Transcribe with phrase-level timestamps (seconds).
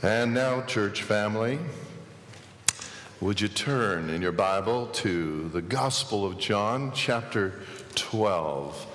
[0.00, 1.58] And now, church family,
[3.20, 7.62] would you turn in your Bible to the Gospel of John, chapter
[7.96, 8.86] 12?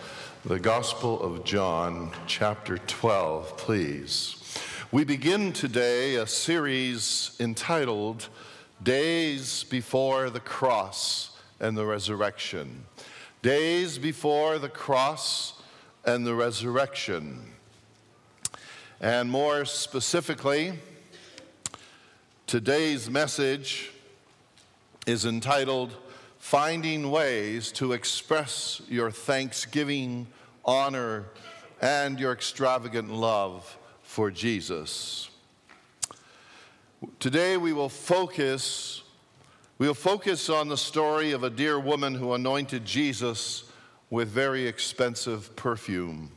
[0.46, 4.58] The Gospel of John, chapter 12, please.
[4.94, 8.30] We begin today a series entitled
[8.82, 12.86] Days Before the Cross and the Resurrection.
[13.42, 15.62] Days Before the Cross
[16.06, 17.42] and the Resurrection.
[19.02, 20.80] And more specifically,
[22.46, 23.90] Today's message
[25.08, 25.96] is entitled
[26.38, 30.28] Finding Ways to Express Your Thanksgiving,
[30.64, 31.26] Honor,
[31.82, 35.30] and Your Extravagant Love for Jesus.
[37.20, 39.04] Today we will focus
[39.80, 43.64] we will focus on the story of a dear woman who anointed Jesus
[44.12, 46.33] with very expensive perfume.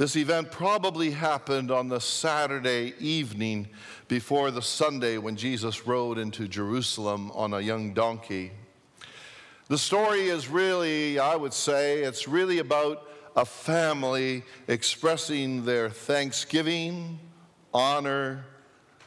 [0.00, 3.68] This event probably happened on the Saturday evening
[4.08, 8.50] before the Sunday when Jesus rode into Jerusalem on a young donkey.
[9.68, 17.18] The story is really, I would say, it's really about a family expressing their thanksgiving,
[17.74, 18.46] honor,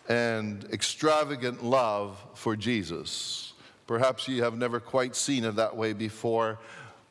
[0.07, 3.53] and extravagant love for Jesus.
[3.88, 6.59] Perhaps you have never quite seen it that way before,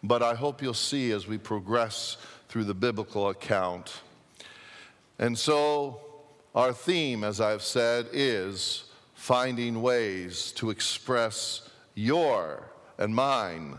[0.05, 2.17] but I hope you'll see as we progress
[2.53, 4.03] through the biblical account.
[5.19, 6.03] And so,
[6.55, 13.79] our theme, as I've said, is finding ways to express your and mine,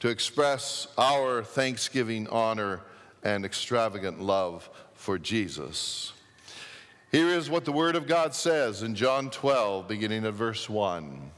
[0.00, 2.80] to express our thanksgiving, honor,
[3.22, 6.12] and extravagant love for Jesus.
[7.12, 11.30] Here is what the Word of God says in John 12, beginning at verse 1.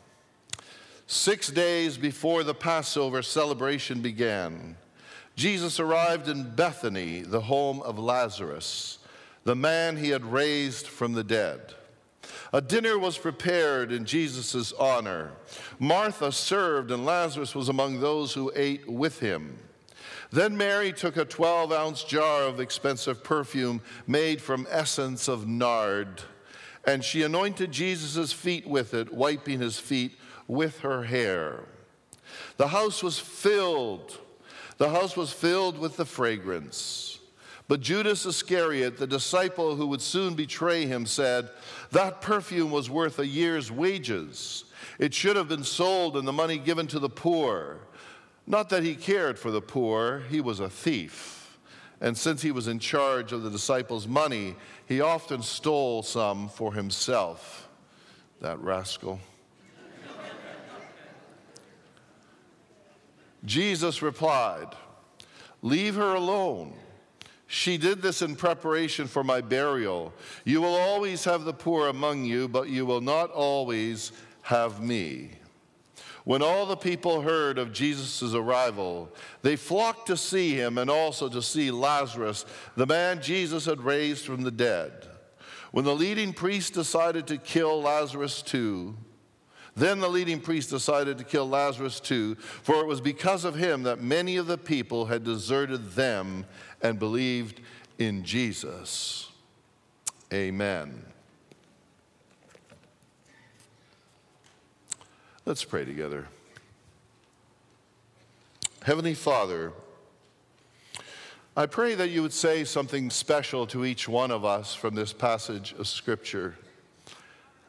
[1.07, 4.79] Six days before the Passover celebration began,
[5.37, 8.99] Jesus arrived in Bethany, the home of Lazarus,
[9.45, 11.75] the man he had raised from the dead.
[12.53, 15.33] A dinner was prepared in Jesus' honor.
[15.79, 19.59] Martha served, and Lazarus was among those who ate with him.
[20.31, 26.23] Then Mary took a 12 ounce jar of expensive perfume made from essence of nard,
[26.85, 30.13] and she anointed Jesus' feet with it, wiping his feet
[30.47, 31.65] with her hair.
[32.57, 34.19] The house was filled
[34.83, 37.21] the house was filled with the fragrance.
[37.69, 41.51] But Judas Iscariot, the disciple who would soon betray him, said,
[41.93, 44.65] That perfume was worth a year's wages.
[44.99, 47.79] It should have been sold and the money given to the poor.
[48.45, 51.57] Not that he cared for the poor, he was a thief.
[52.01, 54.57] And since he was in charge of the disciples' money,
[54.87, 57.69] he often stole some for himself.
[58.41, 59.21] That rascal.
[63.45, 64.69] Jesus replied,
[65.63, 66.75] Leave her alone.
[67.47, 70.13] She did this in preparation for my burial.
[70.45, 75.33] You will always have the poor among you, but you will not always have me.
[76.25, 79.11] When all the people heard of Jesus' arrival,
[79.43, 82.45] they flocked to see him and also to see Lazarus,
[82.77, 85.09] the man Jesus had raised from the dead.
[85.73, 88.97] When the leading priest decided to kill Lazarus too,
[89.75, 93.85] then the leading priest decided to kill Lazarus too, for it was because of him
[93.85, 96.45] that many of the people had deserted them
[96.83, 97.61] and believed
[97.99, 99.31] in Jesus.
[100.33, 101.05] Amen.
[105.45, 106.29] Let's pray together.
[108.83, 109.73] Heavenly Father,
[111.57, 115.13] I pray that you would say something special to each one of us from this
[115.13, 116.57] passage of Scripture.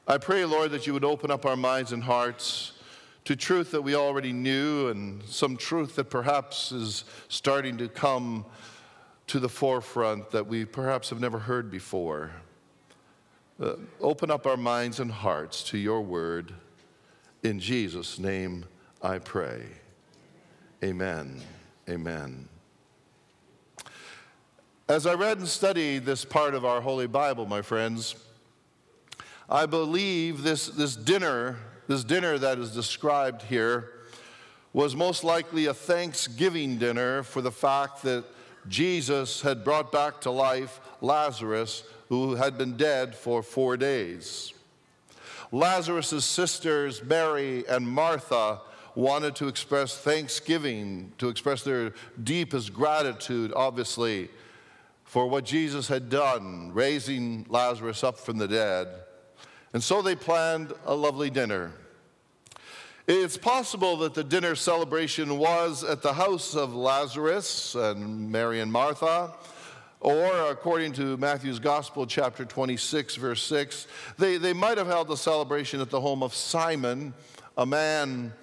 [0.06, 2.74] I pray, Lord, that you would open up our minds and hearts
[3.24, 8.46] to truth that we already knew and some truth that perhaps is starting to come
[9.28, 12.32] to the forefront that we perhaps have never heard before.
[13.62, 16.54] Uh, open up our minds and hearts to your word.
[17.44, 18.66] In Jesus' name
[19.02, 19.64] I pray.
[20.84, 21.42] Amen.
[21.90, 22.50] Amen.
[24.90, 28.16] As I read and studied this part of our Holy Bible, my friends,
[29.50, 31.58] I believe this, this dinner,
[31.88, 33.90] this dinner that is described here,
[34.72, 38.24] was most likely a Thanksgiving dinner for the fact that
[38.68, 44.54] Jesus had brought back to life Lazarus, who had been dead for four days.
[45.52, 48.62] Lazarus' sisters, Mary and Martha,
[48.96, 51.94] wanted to express thanksgiving, to express their
[52.24, 54.30] deepest gratitude, obviously,
[55.04, 58.88] for what Jesus had done, raising Lazarus up from the dead.
[59.74, 61.72] And so they planned a lovely dinner.
[63.08, 68.72] It's possible that the dinner celebration was at the house of Lazarus and Mary and
[68.72, 69.34] Martha,
[70.00, 73.88] Or, according to Matthew's Gospel, chapter 26, verse 6,
[74.18, 77.14] they, they might have held the celebration at the home of Simon,
[77.58, 78.34] a man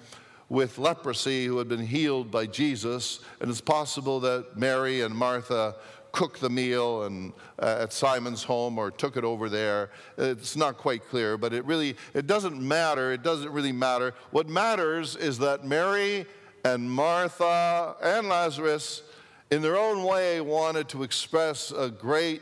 [0.49, 3.19] with leprosy who had been healed by Jesus.
[3.39, 5.75] And it's possible that Mary and Martha
[6.11, 9.91] cooked the meal and, uh, at Simon's home or took it over there.
[10.17, 13.11] It's not quite clear, but it really it doesn't matter.
[13.11, 14.13] It doesn't really matter.
[14.31, 16.25] What matters is that Mary
[16.63, 19.03] and Martha and Lazarus
[19.51, 22.41] in their own way, wanted to express a great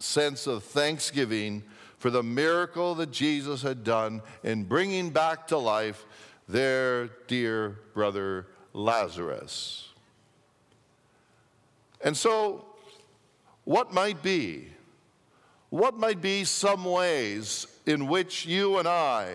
[0.00, 1.62] sense of thanksgiving
[1.98, 6.04] for the miracle that Jesus had done in bringing back to life
[6.48, 9.88] their dear brother Lazarus.
[12.00, 12.64] And so,
[13.68, 14.66] what might be?
[15.68, 19.34] What might be some ways in which you and I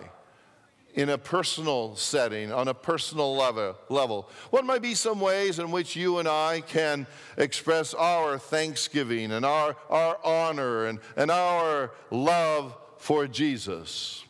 [0.94, 4.28] in a personal setting, on a personal level, level.
[4.50, 9.46] What might be some ways in which you and I can express our thanksgiving and
[9.46, 14.24] our, our honor and, and our love for Jesus?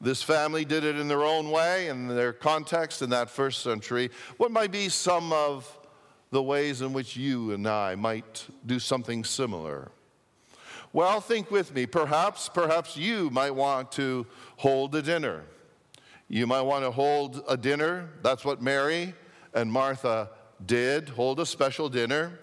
[0.00, 4.10] This family did it in their own way, in their context in that first century.
[4.36, 5.68] What might be some of
[6.30, 9.90] the ways in which you and I might do something similar?
[10.92, 11.86] Well, think with me.
[11.86, 14.26] Perhaps, perhaps you might want to
[14.56, 15.44] hold a dinner
[16.28, 18.08] you might want to hold a dinner.
[18.22, 19.14] That's what Mary
[19.54, 20.30] and Martha
[20.64, 22.40] did hold a special dinner.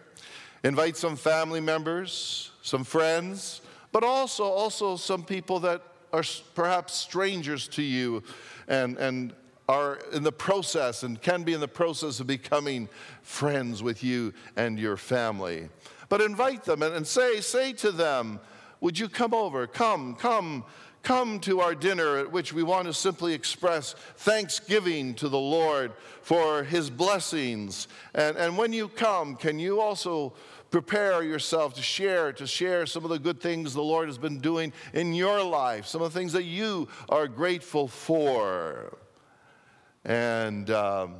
[0.63, 5.81] Invite some family members, some friends, but also, also some people that
[6.13, 6.24] are
[6.56, 8.24] perhaps strangers to you
[8.68, 9.33] and, and
[9.69, 12.89] are in the process and can be in the process of becoming
[13.21, 15.69] friends with you and your family.
[16.10, 18.39] But invite them and, say, say to them,
[18.81, 19.65] Would you come over?
[19.68, 20.65] Come, come
[21.04, 25.92] come to our dinner at which we want to simply express thanksgiving to the Lord
[26.21, 27.89] for his blessings.
[28.16, 30.33] And, and when you come, can you also
[30.71, 34.39] prepare yourself to share, to share some of the good things the Lord has been
[34.39, 38.98] doing in your life, some of the things that you are grateful for?
[40.06, 41.16] And um,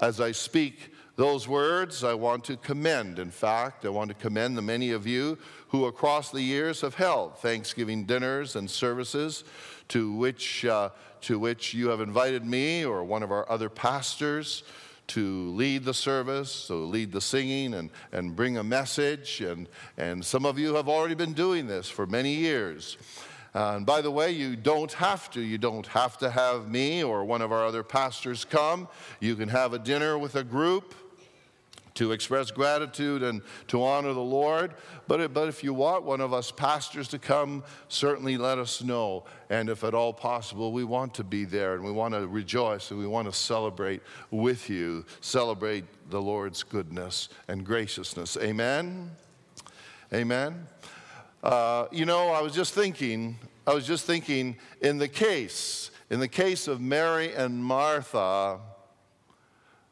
[0.00, 3.18] as I speak, those words I want to commend.
[3.18, 6.96] In fact, I want to commend the many of you who across the years have
[6.96, 9.44] held Thanksgiving dinners and services
[9.88, 10.90] to which, uh,
[11.22, 14.64] to which you have invited me or one of our other pastors
[15.06, 19.40] to lead the service, to lead the singing and, and bring a message.
[19.40, 22.96] And, and some of you have already been doing this for many years.
[23.54, 25.40] And by the way, you don't have to.
[25.40, 28.88] You don't have to have me or one of our other pastors come.
[29.20, 30.94] You can have a dinner with a group
[31.94, 34.74] to express gratitude and to honor the Lord.
[35.06, 39.24] But, but if you want one of us pastors to come, certainly let us know.
[39.48, 42.90] And if at all possible, we want to be there and we want to rejoice
[42.90, 44.02] and we want to celebrate
[44.32, 48.36] with you, celebrate the Lord's goodness and graciousness.
[48.38, 49.12] Amen?
[50.12, 50.66] Amen.
[51.44, 53.36] Uh, you know, I was just thinking,
[53.66, 58.60] I was just thinking in the case, in the case of Mary and Martha,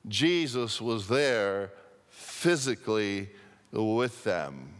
[0.08, 1.70] Jesus was there
[2.08, 3.28] physically
[3.70, 4.70] with them.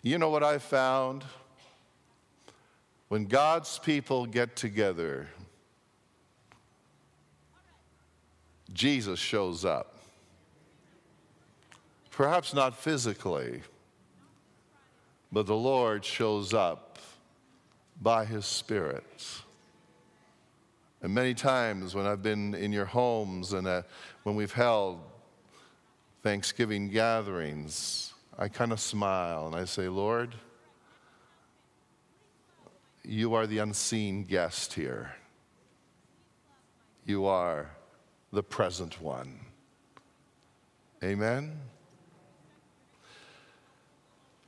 [0.00, 1.22] You know what I found?
[3.08, 5.28] When God's people get together,
[8.72, 9.94] Jesus shows up.
[12.10, 13.60] Perhaps not physically,
[15.36, 16.98] but the Lord shows up
[18.00, 19.04] by His Spirit.
[21.02, 23.82] And many times when I've been in your homes and uh,
[24.22, 24.98] when we've held
[26.22, 30.34] Thanksgiving gatherings, I kind of smile and I say, Lord,
[33.04, 35.16] you are the unseen guest here.
[37.04, 37.72] You are
[38.32, 39.40] the present one.
[41.04, 41.60] Amen?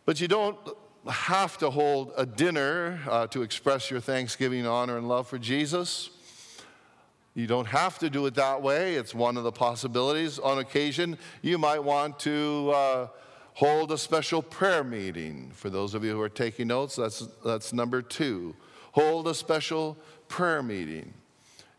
[0.08, 0.56] But you don't
[1.06, 6.08] have to hold a dinner uh, to express your thanksgiving, honor, and love for Jesus.
[7.34, 8.94] You don't have to do it that way.
[8.94, 10.38] It's one of the possibilities.
[10.38, 13.08] On occasion, you might want to uh,
[13.52, 15.50] hold a special prayer meeting.
[15.52, 18.56] For those of you who are taking notes, that's, that's number two.
[18.92, 19.94] Hold a special
[20.26, 21.12] prayer meeting.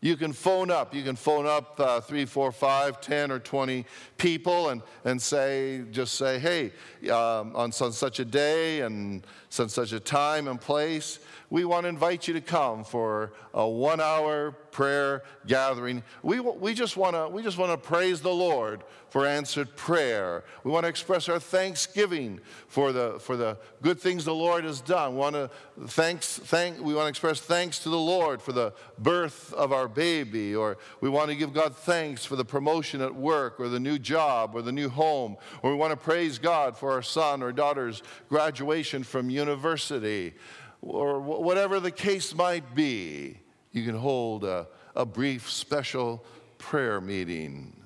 [0.02, 0.94] You can phone up.
[0.94, 3.84] You can phone up uh, three, four, five, ten, or 20
[4.16, 6.72] people and, and say, just say, hey,
[7.10, 11.18] um, on such a day and such a time and place,
[11.50, 16.02] we want to invite you to come for a one hour prayer gathering.
[16.22, 20.44] We, we just want to we just want to praise the Lord for answered prayer.
[20.62, 24.80] We want to express our thanksgiving for the, for the good things the Lord has
[24.80, 25.14] done.
[25.14, 25.50] We want to
[25.86, 29.88] thanks, thank, we want to express thanks to the Lord for the birth of our
[29.88, 33.80] baby, or we want to give God thanks for the promotion at work, or the
[33.80, 37.42] new job, or the new home, or we want to praise God for our son
[37.42, 40.34] or daughter's graduation from university,
[40.82, 43.38] or whatever the case might be,
[43.72, 46.24] you can hold a, a brief special
[46.58, 47.76] prayer meeting.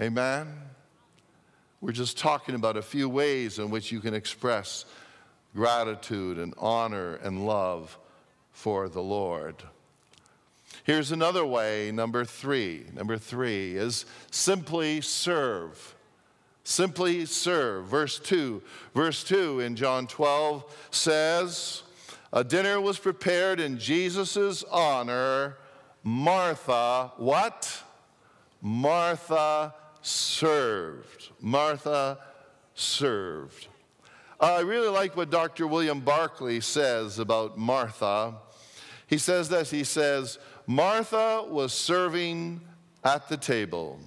[0.00, 0.46] Amen?
[1.80, 4.84] We're just talking about a few ways in which you can express
[5.54, 7.98] gratitude and honor and love
[8.52, 9.56] for the Lord.
[10.84, 12.86] Here's another way, number three.
[12.94, 15.94] Number three is simply serve.
[16.64, 17.86] Simply serve.
[17.86, 18.62] Verse 2.
[18.94, 21.82] Verse 2 in John 12 says,
[22.32, 25.56] A dinner was prepared in Jesus' honor.
[26.02, 27.82] Martha, what?
[28.60, 31.30] Martha served.
[31.40, 32.18] Martha
[32.74, 33.68] served.
[34.38, 35.66] I really like what Dr.
[35.66, 38.36] William Barclay says about Martha.
[39.06, 42.60] He says this He says, Martha was serving
[43.04, 43.98] at the table.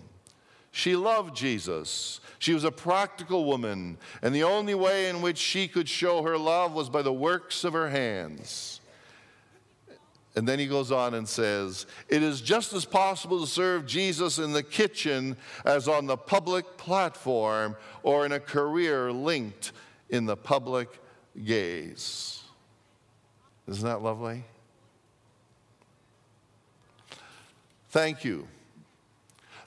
[0.75, 2.19] She loved Jesus.
[2.39, 6.35] She was a practical woman, and the only way in which she could show her
[6.35, 8.81] love was by the works of her hands.
[10.35, 14.39] And then he goes on and says, It is just as possible to serve Jesus
[14.39, 19.73] in the kitchen as on the public platform or in a career linked
[20.09, 20.89] in the public
[21.45, 22.41] gaze.
[23.67, 24.43] Isn't that lovely?
[27.89, 28.47] Thank you.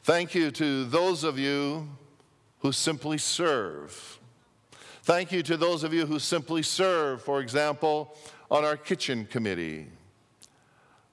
[0.06, 1.88] Thank you to those of you
[2.60, 4.20] who simply serve.
[5.02, 8.16] Thank you to those of you who simply serve, for example,
[8.48, 9.88] on our kitchen committee.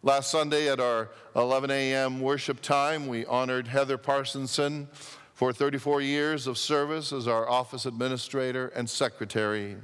[0.03, 2.21] Last Sunday at our 11 a.m.
[2.21, 4.87] worship time, we honored Heather Parsonson
[5.33, 9.75] for 34 years of service as our office administrator and secretary.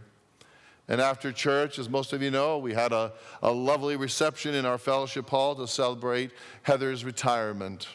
[0.88, 4.68] And after church, as most of you know, we had a, a lovely reception in
[4.68, 6.30] our fellowship hall to celebrate
[6.62, 7.88] Heather's retirement.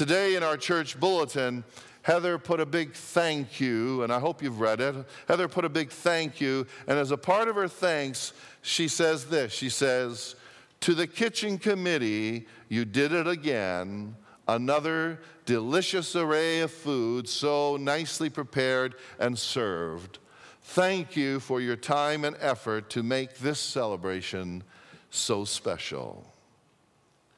[0.00, 1.62] Today in our church bulletin,
[2.00, 4.94] Heather put a big thank you, and I hope you've read it.
[5.28, 9.26] Heather put a big thank you, and as a part of her thanks, she says
[9.26, 10.36] this She says,
[10.80, 14.16] to the kitchen committee, you did it again.
[14.48, 20.18] Another delicious array of food, so nicely prepared and served.
[20.62, 24.62] Thank you for your time and effort to make this celebration
[25.10, 26.24] so special.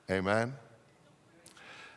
[0.09, 0.54] Amen.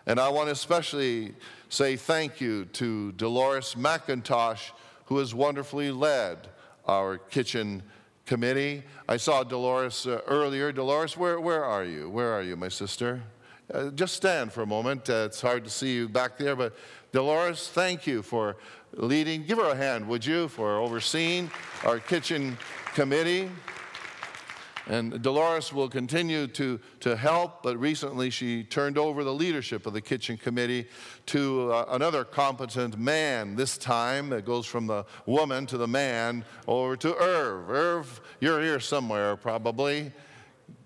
[0.08, 1.34] And I want to especially
[1.70, 4.72] say thank you to Dolores McIntosh,
[5.06, 6.48] who has wonderfully led
[6.86, 7.82] our kitchen
[8.26, 8.84] committee.
[9.10, 10.72] I saw Dolores uh, earlier.
[10.72, 12.10] Dolores, where, where are you?
[12.10, 13.22] Where are you, my sister?
[13.74, 15.10] Uh, just stand for a moment.
[15.10, 16.76] Uh, it's hard to see you back there, but
[17.12, 18.58] Dolores, thank you for
[18.94, 19.44] leading.
[19.44, 21.50] Give her a hand, would you, for overseeing
[21.84, 22.58] our kitchen
[22.94, 23.50] committee.
[24.88, 29.94] And Dolores will continue to, to help, but recently she turned over the leadership of
[29.94, 30.88] the kitchen committee
[31.28, 33.56] to uh, another competent man.
[33.56, 37.70] This time it goes from the woman to the man over to Irv.
[37.70, 40.12] Irv, you're here somewhere probably.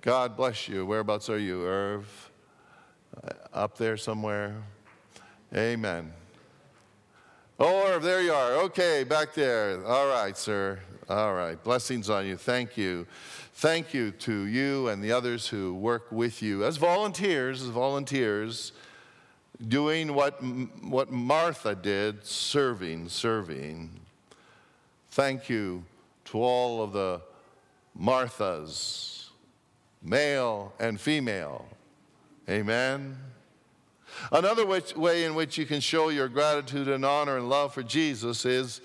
[0.01, 0.85] God bless you.
[0.85, 2.31] Whereabouts are you, Irv?
[3.21, 4.55] Uh, up there somewhere?
[5.53, 6.13] Amen.
[7.59, 8.53] Oh, Irv, there you are.
[8.63, 9.85] Okay, back there.
[9.85, 10.79] All right, sir.
[11.09, 11.61] All right.
[11.63, 12.37] Blessings on you.
[12.37, 13.07] Thank you.
[13.55, 18.73] Thank you to you and the others who work with you as volunteers, as volunteers,
[19.67, 20.39] doing what,
[20.83, 23.89] what Martha did, serving, serving.
[25.09, 25.83] Thank you
[26.25, 27.21] to all of the
[27.99, 29.29] Marthas,
[30.03, 31.65] male and female.
[32.47, 33.17] Amen.
[34.31, 38.45] Another way in which you can show your gratitude and honor and love for Jesus
[38.45, 38.79] is,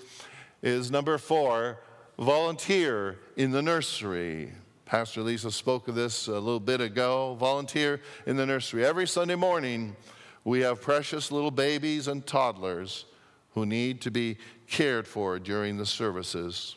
[0.63, 1.77] is number four,
[2.17, 4.51] volunteer in the nursery.
[4.85, 7.35] Pastor Lisa spoke of this a little bit ago.
[7.39, 8.85] Volunteer in the nursery.
[8.85, 9.95] Every Sunday morning,
[10.43, 13.05] we have precious little babies and toddlers
[13.53, 16.75] who need to be cared for during the services.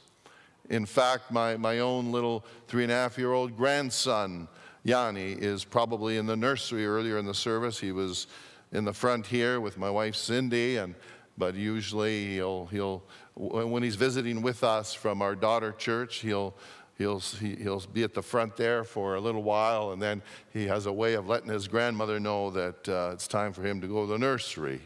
[0.71, 4.49] In fact, my, my own little three and a half year old grandson,
[4.85, 7.79] Yanni, is probably in the nursery earlier in the service.
[7.79, 8.27] He was
[8.73, 10.95] in the front here with my wife Cindy, and
[11.39, 13.03] but usually he'll he'll
[13.39, 16.55] when he's visiting with us from our daughter church, he'll
[16.99, 20.21] he'll, he'll be at the front there for a little while, and then
[20.53, 23.81] he has a way of letting his grandmother know that uh, it's time for him
[23.81, 24.81] to go to the nursery,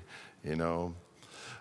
[0.44, 0.94] you know.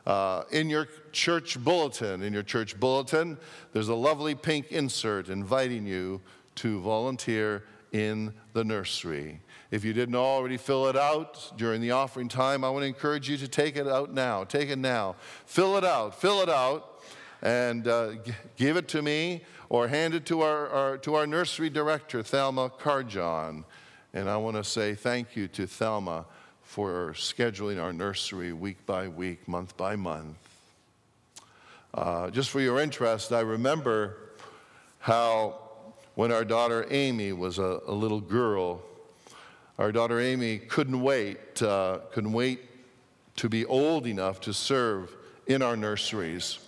[0.05, 3.37] Uh, in your church bulletin, in your church bulletin,
[3.71, 6.19] there's a lovely pink insert inviting you
[6.55, 9.39] to volunteer in the nursery.
[9.71, 13.29] If you didn't already fill it out during the offering time, I want to encourage
[13.29, 14.43] you to take it out now.
[14.43, 15.15] Take it now.
[15.45, 16.19] Fill it out.
[16.19, 17.01] Fill it out
[17.41, 21.25] and uh, g- give it to me or hand it to our, our, to our
[21.25, 23.63] nursery director, Thelma Carjon.
[24.13, 26.25] And I want to say thank you to Thelma
[26.63, 30.35] for scheduling our nursery week by week, month by month.
[31.93, 34.17] Uh, just for your interest, I remember
[34.99, 35.59] how
[36.15, 38.81] when our daughter Amy was a, a little girl,
[39.81, 42.59] our daughter Amy couldn't wait, uh, couldn't wait
[43.35, 46.59] to be old enough to serve in our nurseries.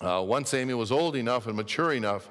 [0.00, 2.28] Uh, once Amy was old enough and mature enough,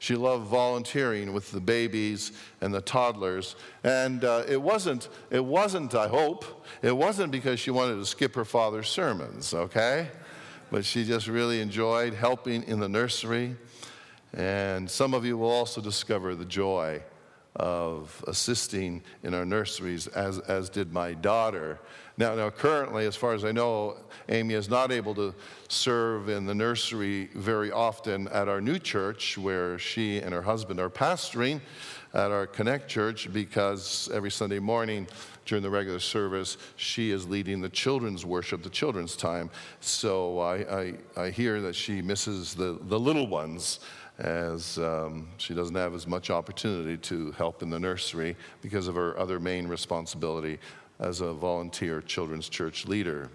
[0.00, 3.56] she loved volunteering with the babies and the toddlers.
[3.84, 8.34] And uh, it, wasn't, it wasn't, I hope, it wasn't because she wanted to skip
[8.34, 10.08] her father's sermons, okay?
[10.70, 13.56] But she just really enjoyed helping in the nursery.
[14.34, 17.00] And some of you will also discover the joy
[17.56, 21.80] of assisting in our nurseries, as, as did my daughter.
[22.16, 23.96] Now, now, currently, as far as I know,
[24.28, 25.34] Amy is not able to
[25.68, 30.80] serve in the nursery very often at our new church, where she and her husband
[30.80, 31.60] are pastoring
[32.14, 35.06] at our Connect Church, because every Sunday morning
[35.46, 39.50] during the regular service, she is leading the children's worship, the children's time.
[39.80, 43.80] So I, I, I hear that she misses the, the little ones
[44.18, 48.96] as um, she doesn't have as much opportunity to help in the nursery because of
[48.96, 50.58] her other main responsibility
[50.98, 53.30] as a volunteer children's church leader.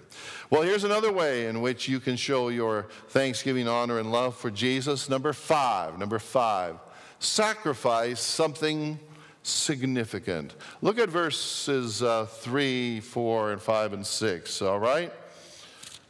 [0.50, 4.52] Well, here's another way in which you can show your thanksgiving, honor, and love for
[4.52, 5.10] Jesus.
[5.10, 6.76] Number five, number five,
[7.20, 9.00] sacrifice something
[9.44, 10.56] significant.
[10.82, 15.14] Look at verses uh, 3, 4, and 5, and 6, all right?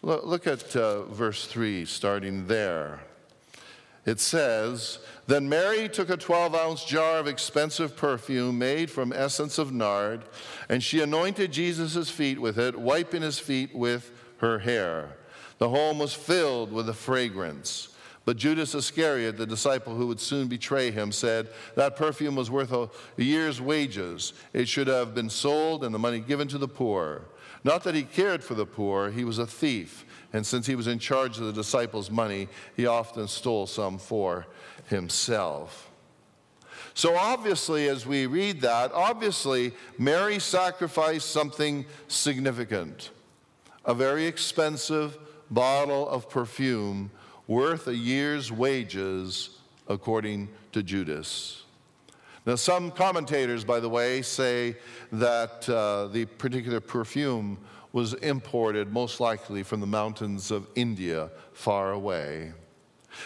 [0.02, 3.02] Look at uh, verse 3, starting there
[4.06, 9.58] it says, Then Mary took a 12 ounce jar of expensive perfume made from essence
[9.58, 10.24] of nard,
[10.70, 15.18] and she anointed Jesus' feet with it, wiping his feet with her hair.
[15.58, 17.90] The home was filled with the fragrance.
[18.26, 22.72] But Judas Iscariot, the disciple who would soon betray him, said, That perfume was worth
[22.72, 24.34] a year's wages.
[24.54, 27.24] It should have been sold and the money given to the poor.
[27.64, 30.88] Not that he cared for the poor, he was a thief and since he was
[30.88, 34.48] in charge of the disciples' money, he often stole some for
[34.88, 35.92] himself.
[36.96, 43.12] So, obviously, as we read that, obviously, Mary sacrificed something significant
[43.86, 45.18] a very expensive
[45.52, 47.12] bottle of perfume
[47.48, 51.63] worth a year's wages, according to Judas.
[52.46, 54.76] Now, some commentators, by the way, say
[55.14, 57.58] that uh, the particular perfume
[57.94, 62.52] was imported most likely from the mountains of India far away.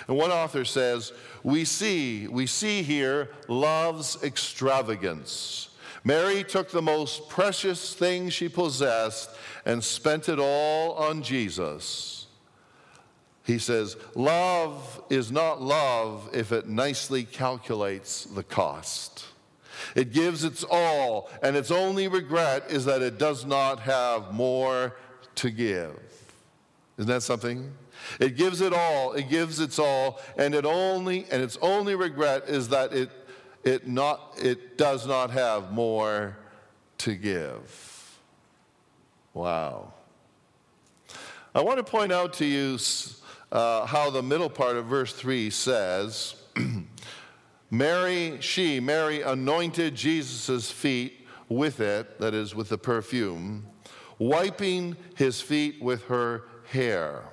[0.08, 5.70] And one author says, we see, we see here love's extravagance.
[6.04, 9.30] Mary took the most precious thing she possessed
[9.66, 12.17] and spent it all on Jesus.
[13.48, 19.26] He says, Love is not love if it nicely calculates the cost.
[19.96, 24.98] It gives its all, and its only regret is that it does not have more
[25.36, 25.98] to give.
[26.98, 27.72] Isn't that something?
[28.20, 32.50] It gives it all, it gives its all, and it only and its only regret
[32.50, 33.10] is that it
[33.64, 36.38] it not it does not have more
[37.00, 38.20] to give.
[39.34, 39.94] Wow.
[41.56, 42.78] I want to point out to you
[43.52, 46.36] uh, how the middle part of verse 3 says,
[47.72, 53.66] Mary, she, Mary, anointed Jesus' feet with it, that is, with the perfume,
[54.20, 57.24] wiping his feet with her hair.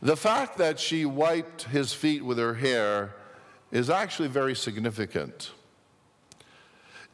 [0.00, 3.16] The fact that she wiped his feet with her hair
[3.72, 5.50] is actually very significant.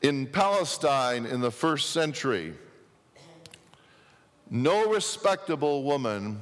[0.02, 2.54] In Palestine in the first century,
[4.50, 6.40] no respectable woman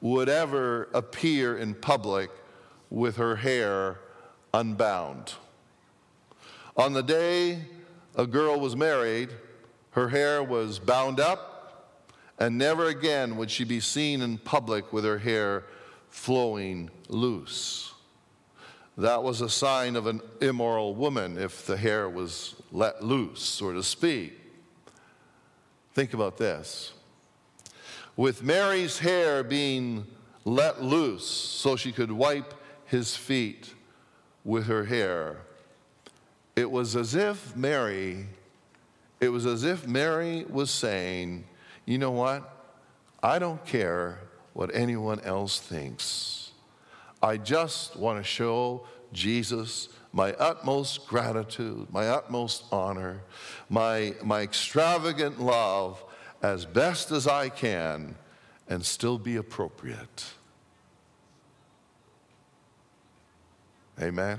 [0.00, 2.30] would ever appear in public
[2.90, 3.98] with her hair
[4.54, 5.34] unbound.
[6.76, 7.60] On the day
[8.14, 9.30] a girl was married,
[9.90, 11.94] her hair was bound up,
[12.38, 15.64] and never again would she be seen in public with her hair
[16.08, 17.92] flowing loose.
[18.96, 23.72] That was a sign of an immoral woman if the hair was let loose, so
[23.72, 24.38] to speak.
[25.94, 26.92] Think about this.
[28.18, 30.04] With Mary's hair being
[30.44, 32.52] let loose so she could wipe
[32.84, 33.72] his feet,
[34.44, 35.36] with her hair.
[36.56, 38.26] It was as if Mary,
[39.20, 41.44] it was as if Mary was saying,
[41.84, 42.66] you know what?
[43.22, 44.18] I don't care
[44.52, 46.50] what anyone else thinks.
[47.22, 53.22] I just want to show Jesus my utmost gratitude, my utmost honor,
[53.70, 56.02] my, my extravagant love
[56.42, 58.14] as best as I can
[58.68, 60.24] and still be appropriate.
[64.00, 64.38] Amen.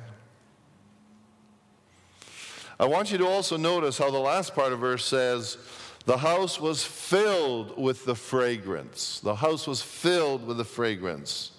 [2.79, 5.57] I want you to also notice how the last part of verse says,
[6.05, 9.19] the house was filled with the fragrance.
[9.19, 11.51] The house was filled with the fragrance.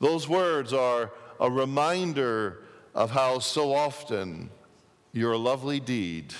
[0.00, 2.62] Those words are a reminder
[2.94, 4.50] of how so often
[5.12, 6.32] your lovely deed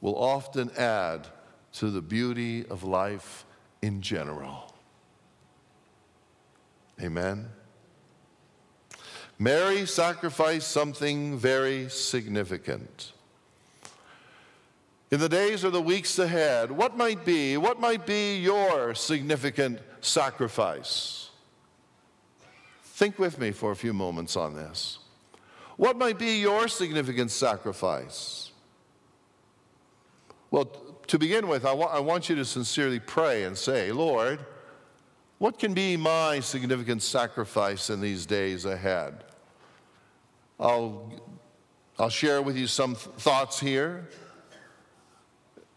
[0.00, 1.26] will often add
[1.74, 3.44] to the beauty of life
[3.82, 4.72] in general.
[7.00, 7.48] Amen.
[9.38, 13.12] Mary sacrificed something very significant.
[15.10, 19.80] In the days or the weeks ahead, what might be, what might be your significant
[20.00, 21.30] sacrifice?
[22.82, 24.98] Think with me for a few moments on this.
[25.76, 28.52] What might be your significant sacrifice?
[30.52, 30.70] Well,
[31.06, 34.40] to begin with, I, wa- I want you to sincerely pray and say, Lord,
[35.38, 39.24] what can be my significant sacrifice in these days ahead?
[40.58, 41.12] I'll,
[41.98, 44.08] I'll share with you some th- thoughts here.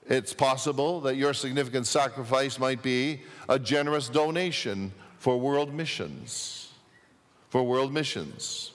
[0.06, 6.72] It's possible that your significant sacrifice might be a generous donation for world missions.
[7.50, 8.72] For world missions.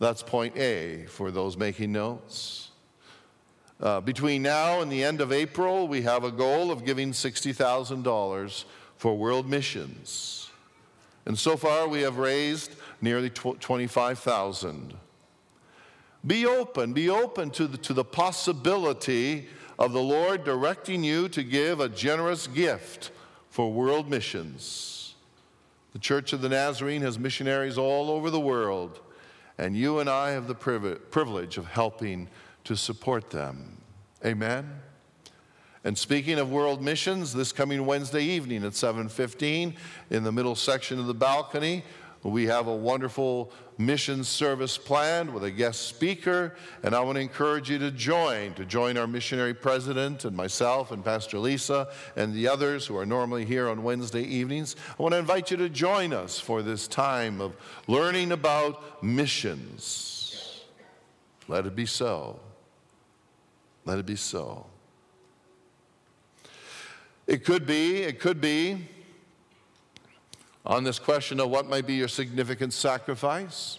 [0.00, 2.67] That's point A for those making notes.
[3.80, 8.64] Uh, between now and the end of April, we have a goal of giving $60,000
[8.96, 10.50] for world missions.
[11.24, 14.94] And so far, we have raised nearly 25,000.
[16.26, 19.46] Be open, be open to the, to the possibility
[19.78, 23.12] of the Lord directing you to give a generous gift
[23.50, 25.14] for world missions.
[25.92, 29.00] The Church of the Nazarene has missionaries all over the world,
[29.56, 32.28] and you and I have the privilege of helping
[32.68, 33.80] to support them.
[34.22, 34.70] Amen.
[35.84, 39.74] And speaking of world missions, this coming Wednesday evening at 7:15
[40.10, 41.82] in the middle section of the balcony,
[42.22, 47.22] we have a wonderful mission service planned with a guest speaker, and I want to
[47.22, 52.34] encourage you to join, to join our missionary president and myself and Pastor Lisa and
[52.34, 54.76] the others who are normally here on Wednesday evenings.
[54.98, 60.64] I want to invite you to join us for this time of learning about missions.
[61.48, 62.40] Let it be so.
[63.88, 64.66] Let it be so.
[67.26, 68.86] It could be, it could be
[70.66, 73.78] on this question of what might be your significant sacrifice.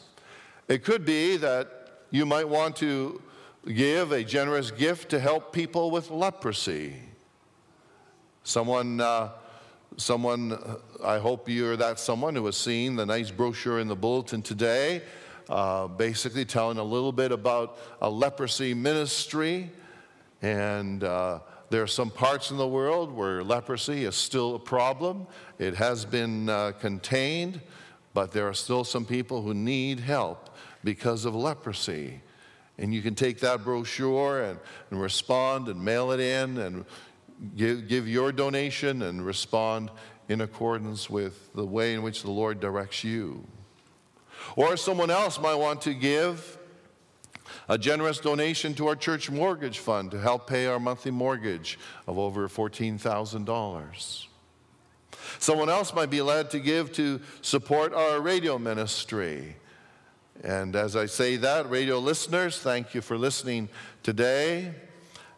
[0.68, 3.22] It could be that you might want to
[3.68, 6.96] give a generous gift to help people with leprosy.
[8.44, 9.30] Someone, uh,
[9.98, 10.58] someone,
[11.04, 15.04] I hope you're that someone who has seen the nice brochure in the bulletin today,
[15.50, 19.70] uh, basically telling a little bit about a leprosy ministry
[20.42, 25.28] and uh, there are some parts in the world where leprosy is still a problem.
[25.58, 27.62] It has been uh, contained,
[28.14, 30.50] but there are still some people who need help
[30.84, 32.22] because of leprosy.
[32.78, 36.86] And you can take that brochure and, and respond and mail it in and
[37.56, 39.92] give, give your donation and respond
[40.30, 43.46] in accordance with the way in which the Lord directs you.
[44.56, 46.59] Or someone else might want to give
[47.70, 51.78] a generous donation to our church mortgage fund to help pay our monthly mortgage
[52.08, 54.26] of over $14,000.
[55.38, 59.56] Someone else might be led to give to support our radio ministry.
[60.44, 63.70] And as I say that, radio listeners, thank you for listening
[64.02, 64.74] today.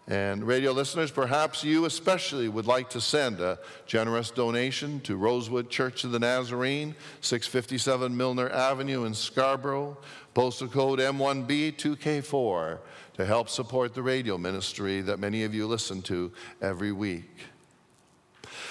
[0.08, 5.70] And radio listeners, perhaps you especially would like to send a generous donation to Rosewood
[5.70, 9.98] Church of the Nazarene, 657 Milner Avenue in Scarborough,
[10.34, 12.80] postal code M1B2K4
[13.16, 17.30] to help support the radio ministry that many of you listen to every week.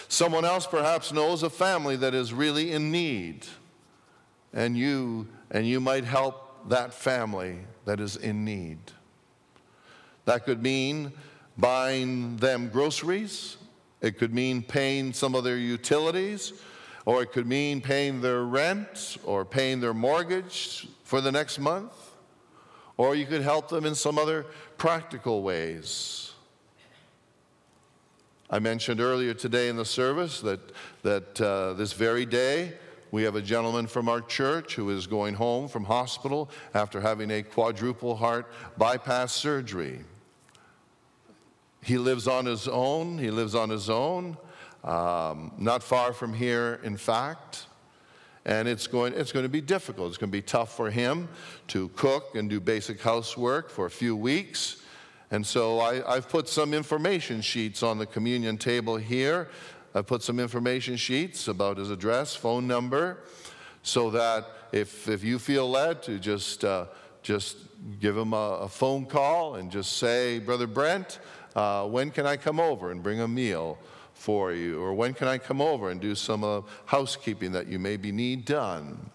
[0.08, 3.46] Someone else perhaps knows a family that is really in need,
[4.52, 8.78] and you and you might help that family that is in need.
[10.24, 11.12] That could mean
[11.56, 13.56] buying them groceries.
[14.00, 16.54] It could mean paying some of their utilities,
[17.06, 21.92] or it could mean paying their rent or paying their mortgage for the next month.
[22.96, 26.32] Or you could help them in some other practical ways.
[28.50, 30.60] I mentioned earlier today in the service that,
[31.02, 32.74] that uh, this very day
[33.12, 37.30] we have a gentleman from our church who is going home from hospital after having
[37.30, 40.04] a quadruple heart bypass surgery.
[41.82, 43.18] He lives on his own.
[43.18, 44.36] He lives on his own,
[44.84, 47.66] um, not far from here, in fact.
[48.44, 50.08] And it's going, it's going to be difficult.
[50.08, 51.28] It's going to be tough for him
[51.68, 54.82] to cook and do basic housework for a few weeks.
[55.30, 59.48] And so I, have put some information sheets on the communion table here.
[59.94, 63.18] I've put some information sheets about his address, phone number,
[63.82, 66.86] so that if, if you feel led to just uh,
[67.22, 67.56] just
[67.98, 71.18] give him a, a, phone call and just say, Brother Brent,
[71.54, 73.78] uh, when can I come over and bring a meal
[74.20, 74.78] for you?
[74.82, 78.44] Or when can I come over and do some uh, housekeeping that you maybe need
[78.44, 79.10] done?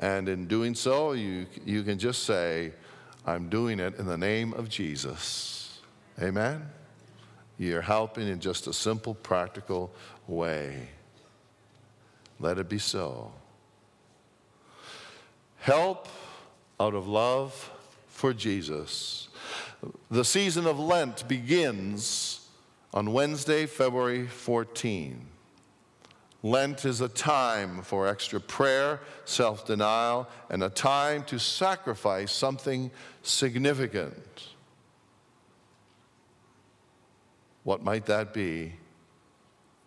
[0.00, 2.72] And in doing so, you, you can just say,
[3.24, 5.78] I'm doing it in the name of Jesus.
[6.20, 6.66] Amen?
[7.58, 9.92] You're helping in just a simple, practical
[10.26, 10.88] way.
[12.40, 13.32] Let it be so.
[15.58, 16.08] Help
[16.80, 17.70] out of love
[18.08, 19.28] for Jesus.
[20.10, 22.45] The season of Lent begins
[22.96, 25.20] on Wednesday, February 14.
[26.42, 32.90] Lent is a time for extra prayer, self denial, and a time to sacrifice something
[33.22, 34.48] significant.
[37.64, 38.72] What might that be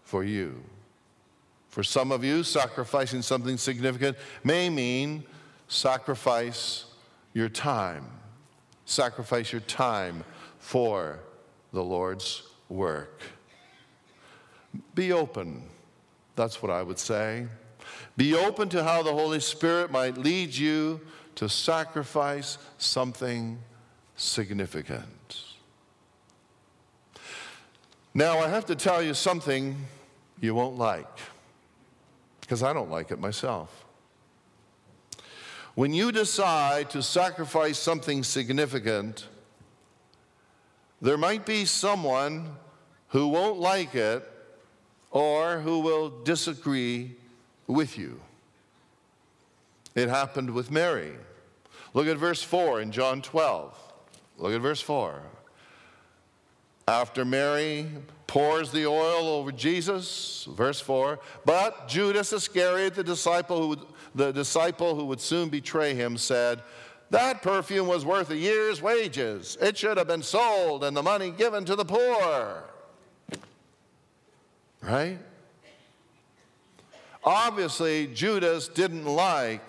[0.04, 0.62] for you?
[1.69, 5.24] For some of you, sacrificing something significant may mean
[5.67, 6.86] sacrifice
[7.34, 8.06] your time.
[8.86, 10.24] Sacrifice your time
[10.60, 11.22] for
[11.74, 13.22] the Lord's work.
[14.96, 15.64] Be open.
[16.36, 17.48] That's what I would say.
[18.16, 21.02] Be open to how the Holy Spirit might lead you
[21.36, 23.60] to sacrifice something
[24.16, 25.44] significant.
[28.14, 29.76] Now, I have to tell you something
[30.42, 31.08] you won't like,
[32.42, 33.86] because I don't like it myself.
[35.76, 39.28] When you decide to sacrifice something significant,
[41.02, 42.50] there might be someone
[43.10, 44.30] who won't like it
[45.12, 47.16] or who will disagree
[47.68, 48.20] with you.
[49.96, 51.14] It happened with Mary.
[51.94, 53.76] Look at verse 4 in John 12.
[54.38, 55.22] Look at verse 4.
[56.88, 57.88] After Mary
[58.28, 63.80] pours the oil over Jesus, verse 4, but Judas Iscariot, the disciple who would,
[64.16, 66.62] the disciple who would soon betray him, said,
[67.10, 69.58] That perfume was worth a year's wages.
[69.60, 72.63] It should have been sold and the money given to the poor.
[74.82, 75.17] Right?
[77.24, 79.63] Obviously, Judas didn't like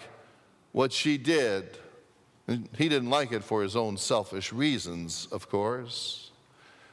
[0.72, 1.78] what she did.
[2.76, 6.30] He didn't like it for his own selfish reasons, of course.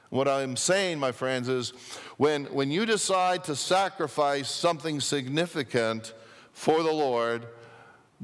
[0.10, 1.74] What I'm saying, my friends, is
[2.16, 6.14] when, when you decide to sacrifice something significant
[6.54, 7.46] for the Lord,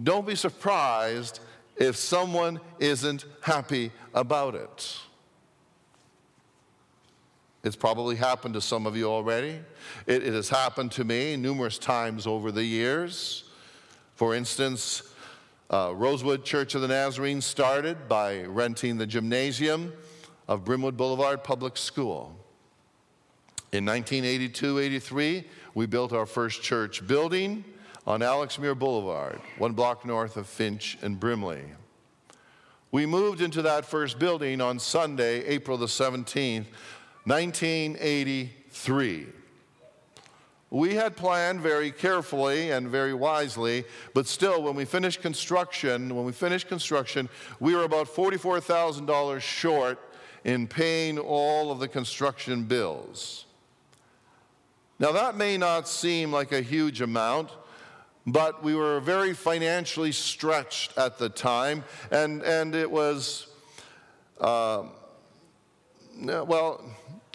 [0.01, 1.39] don't be surprised
[1.77, 4.99] if someone isn't happy about it.
[7.63, 9.59] It's probably happened to some of you already.
[10.05, 13.45] It, it, has happened to me numerous times over the years.
[14.15, 15.01] For instance,
[15.69, 19.93] uh, Rosewood Church of the Nazarene started by renting the gymnasium
[20.49, 22.35] of Brimwood Boulevard Public School.
[23.71, 27.63] In 1982 83, we built our first church building
[28.05, 31.63] on Alex Muir Boulevard, one block north of Finch and Brimley.
[32.91, 36.65] We moved into that first building on Sunday, April the 17th,
[37.25, 39.27] 1983.
[40.69, 46.25] We had planned very carefully and very wisely, but still, when we finished construction, when
[46.25, 49.99] we finished construction, we were about $44,000 short
[50.43, 53.45] in paying all of the construction bills.
[54.99, 57.49] Now, that may not seem like a huge amount,
[58.25, 63.47] but we were very financially stretched at the time, and, and it was,
[64.39, 64.83] uh,
[66.21, 66.83] well,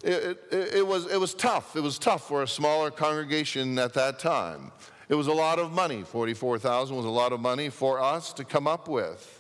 [0.03, 1.77] it, it, it, was, it was tough.
[1.77, 4.73] It was tough for a smaller congregation at that time.
[5.09, 6.03] It was a lot of money.
[6.03, 9.35] 44,000 was a lot of money for us to come up with.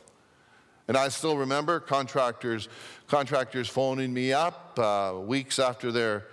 [0.88, 2.68] And I still remember contractors,
[3.06, 6.26] contractors phoning me up uh, weeks after their,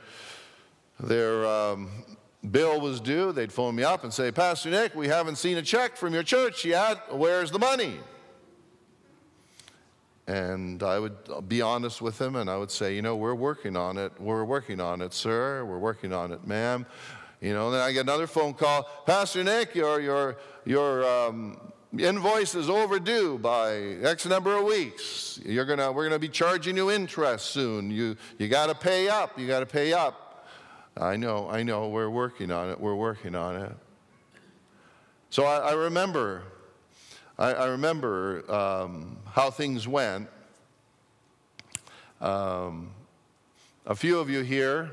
[0.98, 1.90] their um,
[2.52, 3.32] bill was due.
[3.32, 6.24] They'd phone me up and say, Pastor Nick, we haven't seen a check from your
[6.24, 7.16] church yet.
[7.16, 8.00] Where's the money?
[10.28, 13.78] And I would be honest with them and I would say, you know, we're working
[13.78, 14.12] on it.
[14.20, 15.64] We're working on it, sir.
[15.64, 16.86] We're working on it, ma'am.
[17.42, 21.60] You know, then I get another phone call, Pastor Nick, your, your, your um,
[21.96, 25.40] invoice is overdue by X number of weeks.
[25.46, 27.92] You're gonna, we're going to be charging you interest soon.
[27.92, 29.38] You, you got to pay up.
[29.38, 30.25] You got to pay up.
[30.98, 31.90] I know, I know.
[31.90, 32.80] We're working on it.
[32.80, 33.72] We're working on it.
[35.30, 36.44] So I, I remember,
[37.38, 40.30] I, I remember um, how things went.
[42.22, 42.92] Um,
[43.86, 44.92] a few of you here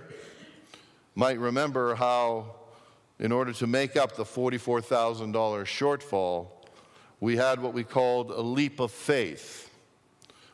[1.14, 2.56] might remember how,
[3.20, 6.48] in order to make up the $44,000 shortfall,
[7.20, 9.70] we had what we called a leap of faith.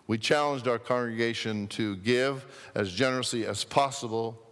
[0.06, 4.42] We challenged our congregation to give as generously as possible.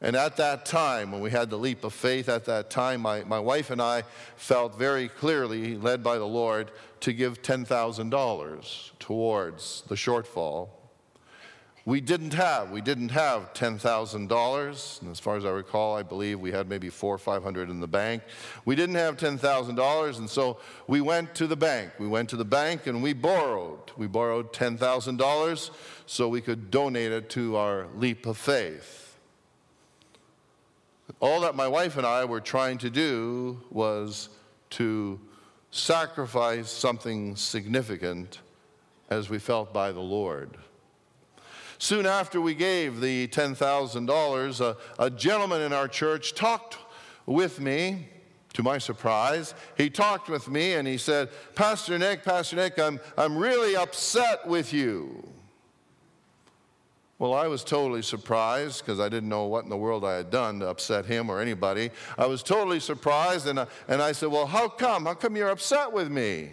[0.00, 3.24] And at that time, when we had the leap of faith, at that time, my,
[3.24, 4.04] my wife and I
[4.36, 10.68] felt very clearly, led by the Lord, to give $10,000 towards the shortfall.
[11.84, 15.00] We didn't have, we didn't have $10,000.
[15.02, 17.80] And as far as I recall, I believe we had maybe four or 500 in
[17.80, 18.22] the bank.
[18.64, 21.92] We didn't have $10,000, and so we went to the bank.
[21.98, 23.90] We went to the bank and we borrowed.
[23.96, 25.70] We borrowed $10,000
[26.06, 29.07] so we could donate it to our leap of faith.
[31.20, 34.28] All that my wife and I were trying to do was
[34.70, 35.20] to
[35.70, 38.40] sacrifice something significant
[39.10, 40.56] as we felt by the Lord.
[41.78, 46.78] Soon after we gave the $10,000, a, a gentleman in our church talked
[47.26, 48.08] with me
[48.52, 53.00] to my surprise, he talked with me and he said, Pastor Nick, Pastor Nick, I'm,
[53.16, 55.28] I'm really upset with you.
[57.18, 60.30] Well, I was totally surprised because I didn't know what in the world I had
[60.30, 61.90] done to upset him or anybody.
[62.16, 65.06] I was totally surprised, and I, and I said, Well, how come?
[65.06, 66.50] How come you're upset with me?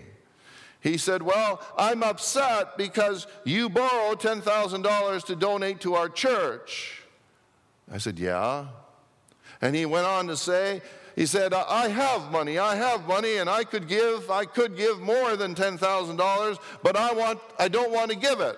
[0.82, 7.04] He said, Well, I'm upset because you borrowed $10,000 to donate to our church.
[7.91, 8.65] I said, Yeah.
[9.62, 10.82] And he went on to say,
[11.15, 14.99] he said, I have money, I have money, and I could give, I could give
[14.99, 18.58] more than $10,000, but I want, I don't want to give it.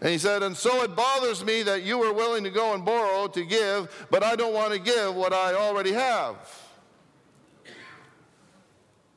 [0.00, 2.84] And he said, And so it bothers me that you were willing to go and
[2.84, 6.36] borrow to give, but I don't want to give what I already have.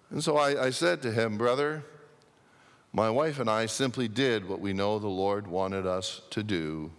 [0.09, 1.83] And so I, I said to him, Brother,
[2.91, 6.91] my wife and I simply did what we know the Lord wanted us to do.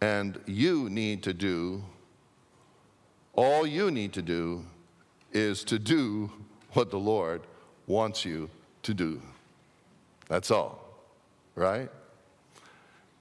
[0.00, 1.84] And you need to do,
[3.34, 4.64] all you need to do
[5.32, 6.30] is to do
[6.72, 7.42] what the Lord
[7.86, 8.50] wants you
[8.82, 9.22] to do.
[10.28, 10.84] That's all,
[11.54, 11.88] right?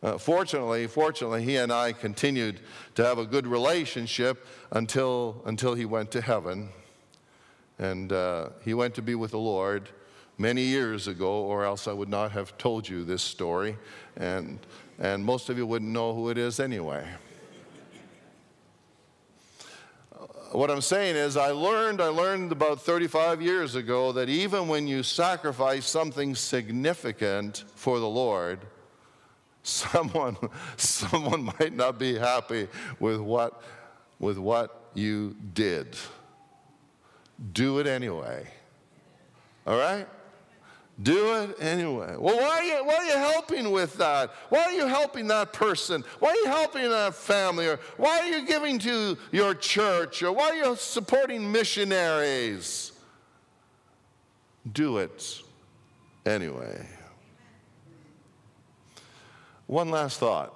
[0.05, 2.59] Uh, fortunately, fortunately, he and I continued
[2.93, 6.69] to have a good relationship until, until he went to heaven.
[7.79, 9.89] And uh, he went to be with the Lord
[10.37, 13.77] many years ago, or else I would not have told you this story.
[14.15, 14.59] And,
[14.99, 17.03] and most of you wouldn't know who it is anyway.
[20.13, 24.67] Uh, what I'm saying is, I learned, I learned about 35 years ago that even
[24.67, 28.59] when you sacrifice something significant for the Lord,
[29.65, 30.37] someone,
[30.77, 32.67] someone might not be happy
[32.99, 33.61] with what,
[34.19, 35.95] with what you did.
[37.53, 38.47] Do it anyway.
[39.67, 40.07] All right?
[41.01, 42.15] Do it anyway.
[42.17, 44.31] Well, why are, you, why are you helping with that?
[44.47, 46.05] Why are you helping that person?
[46.19, 47.67] Why are you helping that family?
[47.67, 50.23] Or why are you giving to your church?
[50.23, 52.93] Or why are you supporting missionaries?
[54.71, 55.41] Do it
[56.25, 56.87] anyway.
[59.67, 60.53] One last thought.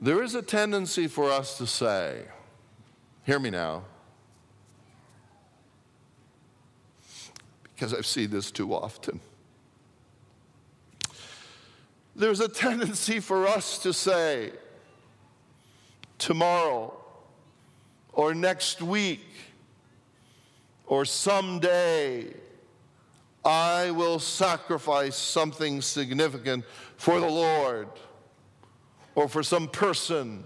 [0.00, 2.22] There is a tendency for us to say,
[3.24, 3.84] hear me now,
[7.74, 9.18] because I've seen this too often.
[12.14, 14.52] There's a tendency for us to say,
[16.18, 16.96] tomorrow,
[18.12, 19.26] or next week,
[20.86, 22.32] or someday,
[23.44, 26.64] I will sacrifice something significant
[26.96, 27.88] for the Lord
[29.14, 30.44] or for some person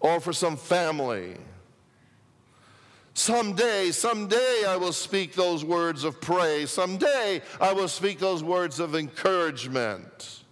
[0.00, 1.36] or for some family.
[3.14, 6.70] Someday, someday I will speak those words of praise.
[6.70, 10.44] Someday I will speak those words of encouragement.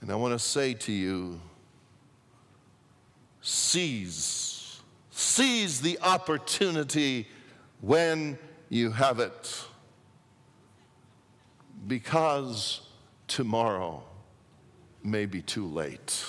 [0.00, 1.40] And I want to say to you
[3.42, 4.80] seize,
[5.10, 7.28] seize the opportunity
[7.80, 8.38] when
[8.72, 9.66] you have it.
[11.86, 12.80] Because
[13.28, 14.02] tomorrow
[15.04, 16.24] may be too late.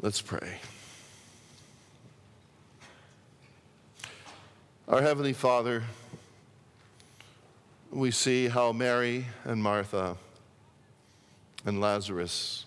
[0.00, 0.60] Let's pray.
[4.86, 5.82] Our Heavenly Father,
[7.90, 10.16] we see how Mary and Martha
[11.66, 12.66] and Lazarus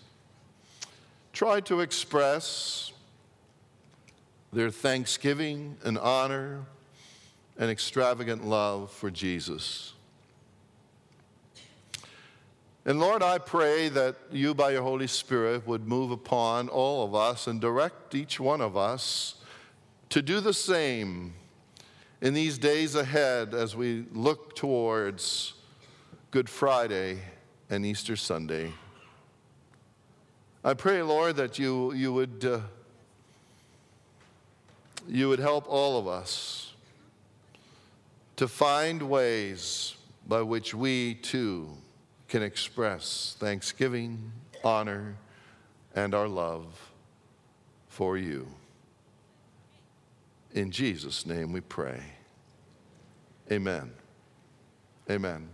[1.34, 2.92] try to express
[4.52, 6.64] their thanksgiving and honor
[7.58, 9.94] and extravagant love for Jesus.
[12.86, 17.16] And Lord, I pray that you, by your Holy Spirit, would move upon all of
[17.16, 19.34] us and direct each one of us
[20.10, 21.34] to do the same
[22.20, 25.54] in these days ahead as we look towards
[26.30, 27.22] Good Friday
[27.70, 28.72] and Easter Sunday.
[30.66, 32.60] I pray, Lord, that you, you, would, uh,
[35.06, 36.72] you would help all of us
[38.36, 39.94] to find ways
[40.26, 41.68] by which we too
[42.28, 44.32] can express thanksgiving,
[44.64, 45.16] honor,
[45.94, 46.64] and our love
[47.88, 48.48] for you.
[50.54, 52.00] In Jesus' name we pray.
[53.52, 53.92] Amen.
[55.10, 55.46] Amen.